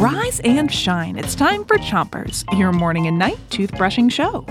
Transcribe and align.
Rise 0.00 0.40
and 0.40 0.72
shine. 0.72 1.16
It's 1.16 1.34
time 1.34 1.64
for 1.64 1.76
Chompers, 1.78 2.44
your 2.58 2.72
morning 2.72 3.06
and 3.06 3.18
night 3.18 3.38
toothbrushing 3.50 4.10
show. 4.10 4.46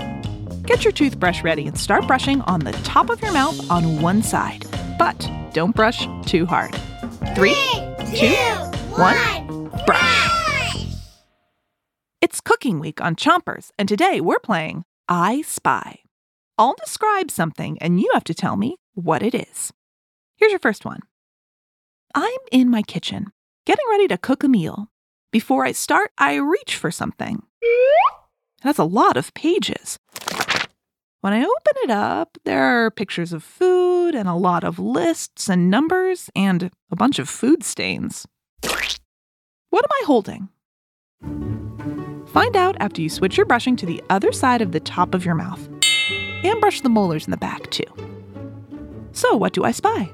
Get 0.66 0.84
your 0.84 0.92
toothbrush 0.92 1.42
ready 1.42 1.66
and 1.66 1.76
start 1.76 2.06
brushing 2.06 2.40
on 2.42 2.60
the 2.60 2.72
top 2.84 3.10
of 3.10 3.20
your 3.22 3.32
mouth 3.32 3.70
on 3.70 4.00
one 4.00 4.22
side. 4.22 4.64
But 4.98 5.28
don't 5.52 5.74
brush 5.74 6.06
too 6.26 6.46
hard. 6.46 6.74
Three, 7.34 7.56
two, 8.14 8.36
one, 8.96 9.70
brush. 9.86 10.86
It's 12.20 12.40
cooking 12.40 12.78
week 12.78 13.00
on 13.00 13.16
Chompers, 13.16 13.70
and 13.78 13.88
today 13.88 14.20
we're 14.20 14.38
playing 14.38 14.84
I 15.08 15.42
Spy. 15.42 16.00
I'll 16.58 16.74
describe 16.74 17.30
something, 17.30 17.78
and 17.80 18.00
you 18.00 18.10
have 18.12 18.24
to 18.24 18.34
tell 18.34 18.56
me 18.56 18.76
what 18.94 19.22
it 19.22 19.34
is. 19.34 19.72
Here's 20.36 20.52
your 20.52 20.58
first 20.60 20.84
one 20.84 21.00
I'm 22.14 22.30
in 22.52 22.70
my 22.70 22.82
kitchen, 22.82 23.32
getting 23.66 23.84
ready 23.90 24.08
to 24.08 24.18
cook 24.18 24.42
a 24.42 24.48
meal. 24.48 24.88
Before 25.32 25.64
I 25.64 25.72
start, 25.72 26.12
I 26.18 26.34
reach 26.36 26.76
for 26.76 26.90
something. 26.90 27.42
That's 28.62 28.78
a 28.78 28.84
lot 28.84 29.16
of 29.16 29.32
pages. 29.34 29.98
When 31.20 31.32
I 31.32 31.40
open 31.40 31.74
it 31.84 31.90
up, 31.90 32.38
there 32.44 32.62
are 32.62 32.90
pictures 32.90 33.32
of 33.32 33.42
food 33.42 34.14
and 34.14 34.28
a 34.28 34.34
lot 34.34 34.64
of 34.64 34.78
lists 34.78 35.48
and 35.48 35.70
numbers 35.70 36.30
and 36.34 36.70
a 36.90 36.96
bunch 36.96 37.18
of 37.18 37.28
food 37.28 37.62
stains. 37.62 38.26
What 38.62 39.84
am 39.84 39.90
I 40.02 40.04
holding? 40.06 40.48
Find 42.32 42.56
out 42.56 42.76
after 42.80 43.02
you 43.02 43.08
switch 43.08 43.36
your 43.36 43.46
brushing 43.46 43.76
to 43.76 43.86
the 43.86 44.02
other 44.08 44.32
side 44.32 44.62
of 44.62 44.72
the 44.72 44.80
top 44.80 45.14
of 45.14 45.24
your 45.24 45.34
mouth. 45.34 45.68
And 46.42 46.60
brush 46.60 46.80
the 46.80 46.88
molars 46.88 47.26
in 47.26 47.32
the 47.32 47.36
back, 47.36 47.70
too. 47.70 47.84
So, 49.12 49.36
what 49.36 49.52
do 49.52 49.64
I 49.64 49.72
spy? 49.72 50.10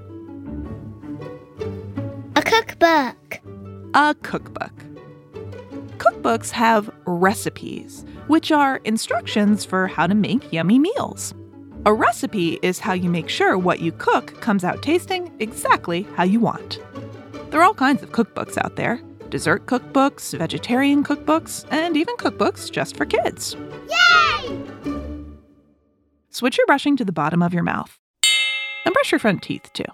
A 2.35 2.43
cookbook. 2.43 3.36
A 3.97 4.15
cookbook. 4.23 4.75
Cookbooks 5.97 6.51
have 6.51 6.91
recipes, 7.07 8.05
which 8.27 8.53
are 8.53 8.77
instructions 8.85 9.65
for 9.65 9.87
how 9.87 10.07
to 10.07 10.15
make 10.15 10.53
yummy 10.53 10.79
meals. 10.79 11.33
A 11.87 11.95
recipe 11.95 12.59
is 12.61 12.79
how 12.79 12.93
you 12.93 13.09
make 13.09 13.31
sure 13.31 13.57
what 13.57 13.81
you 13.81 13.93
cook 13.93 14.39
comes 14.43 14.65
out 14.65 14.83
tasting 14.83 15.35
exactly 15.39 16.03
how 16.15 16.25
you 16.25 16.41
want. 16.41 16.79
There 17.49 17.59
are 17.59 17.63
all 17.63 17.73
kinds 17.73 18.03
of 18.03 18.13
cookbooks 18.13 18.63
out 18.63 18.77
there 18.77 19.01
dessert 19.31 19.65
cookbooks, 19.65 20.37
vegetarian 20.37 21.03
cookbooks, 21.03 21.65
and 21.71 21.97
even 21.97 22.17
cookbooks 22.17 22.71
just 22.71 22.99
for 22.99 23.07
kids. 23.07 23.57
Yay! 23.89 24.63
Switch 26.29 26.59
your 26.59 26.67
brushing 26.67 26.99
to 26.99 27.05
the 27.07 27.13
bottom 27.13 27.43
of 27.43 27.55
your 27.55 27.63
mouth 27.63 27.99
and 28.85 28.93
brush 28.93 29.11
your 29.11 29.21
front 29.21 29.43
teeth 29.43 29.73
too. 29.73 29.85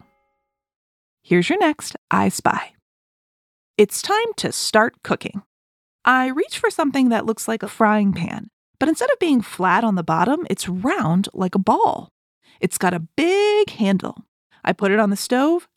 Here's 1.23 1.49
your 1.49 1.61
next 1.61 1.95
I 2.11 2.31
Spy. 2.31 2.73
It's 3.79 4.03
time 4.03 4.35
to 4.37 4.53
start 4.53 5.03
cooking. 5.03 5.41
I 6.05 6.27
reach 6.27 6.59
for 6.59 6.69
something 6.69 7.09
that 7.09 7.25
looks 7.25 7.49
like 7.49 7.63
a 7.63 7.69
frying 7.69 8.13
pan, 8.13 8.51
but 8.79 8.87
instead 8.87 9.11
of 9.11 9.19
being 9.19 9.41
flat 9.41 9.83
on 9.83 9.95
the 9.95 10.03
bottom, 10.03 10.47
it's 10.51 10.69
round 10.69 11.31
like 11.33 11.55
a 11.55 11.59
ball. 11.59 12.11
It's 12.61 12.77
got 12.77 12.93
a 12.93 13.01
big 13.01 13.71
handle. 13.71 14.27
I 14.63 14.75
put 14.75 14.91
it 14.91 15.01
on 15.01 15.09
the 15.09 15.17
stove, 15.17 15.69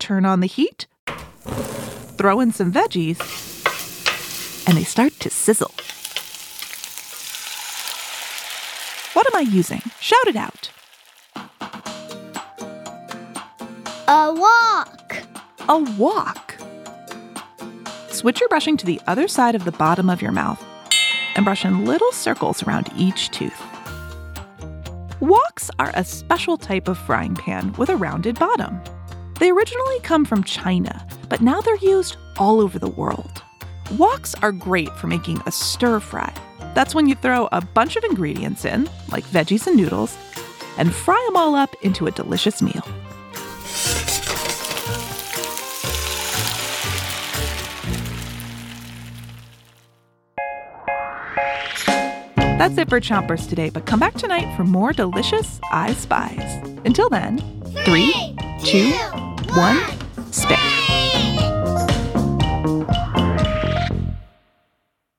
turn 0.00 0.26
on 0.26 0.40
the 0.40 0.48
heat, 0.48 0.88
throw 2.18 2.40
in 2.40 2.50
some 2.50 2.72
veggies, 2.72 3.20
and 4.66 4.76
they 4.76 4.82
start 4.82 5.12
to 5.20 5.30
sizzle. 5.30 5.70
What 9.12 9.32
am 9.32 9.36
I 9.36 9.48
using? 9.48 9.82
Shout 10.00 10.26
it 10.26 10.34
out. 10.34 10.72
A 14.08 14.34
wok. 14.34 15.22
A 15.68 15.78
wok. 15.96 16.51
Switch 18.12 18.40
your 18.40 18.48
brushing 18.50 18.76
to 18.76 18.84
the 18.84 19.00
other 19.06 19.26
side 19.26 19.54
of 19.54 19.64
the 19.64 19.72
bottom 19.72 20.10
of 20.10 20.20
your 20.20 20.32
mouth 20.32 20.62
and 21.34 21.46
brush 21.46 21.64
in 21.64 21.86
little 21.86 22.12
circles 22.12 22.62
around 22.62 22.90
each 22.94 23.30
tooth. 23.30 23.58
Woks 25.20 25.70
are 25.78 25.90
a 25.94 26.04
special 26.04 26.58
type 26.58 26.88
of 26.88 26.98
frying 26.98 27.34
pan 27.34 27.72
with 27.78 27.88
a 27.88 27.96
rounded 27.96 28.38
bottom. 28.38 28.78
They 29.40 29.50
originally 29.50 30.00
come 30.00 30.26
from 30.26 30.44
China, 30.44 31.06
but 31.30 31.40
now 31.40 31.62
they're 31.62 31.76
used 31.76 32.18
all 32.36 32.60
over 32.60 32.78
the 32.78 32.90
world. 32.90 33.42
Woks 33.86 34.34
are 34.42 34.52
great 34.52 34.92
for 34.96 35.06
making 35.06 35.40
a 35.46 35.50
stir 35.50 35.98
fry. 35.98 36.34
That's 36.74 36.94
when 36.94 37.08
you 37.08 37.14
throw 37.14 37.48
a 37.50 37.62
bunch 37.62 37.96
of 37.96 38.04
ingredients 38.04 38.66
in, 38.66 38.90
like 39.10 39.24
veggies 39.24 39.66
and 39.66 39.76
noodles, 39.76 40.18
and 40.76 40.94
fry 40.94 41.20
them 41.26 41.36
all 41.36 41.54
up 41.54 41.74
into 41.80 42.06
a 42.06 42.10
delicious 42.10 42.60
meal. 42.60 42.86
That's 52.62 52.78
it 52.78 52.88
for 52.88 53.00
Chompers 53.00 53.48
today, 53.48 53.70
but 53.70 53.86
come 53.86 53.98
back 53.98 54.14
tonight 54.14 54.56
for 54.56 54.62
more 54.62 54.92
delicious 54.92 55.58
I 55.72 55.94
Spies. 55.94 56.64
Until 56.84 57.08
then, 57.08 57.38
three, 57.84 58.12
two, 58.62 58.92
one, 59.56 59.80
spit. 60.30 60.60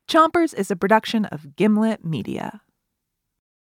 Chompers 0.07 0.53
is 0.53 0.71
a 0.71 0.77
production 0.77 1.25
of 1.25 1.57
Gimlet 1.57 2.05
Media. 2.05 2.61